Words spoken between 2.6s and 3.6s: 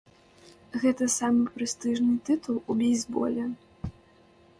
у бейсболе.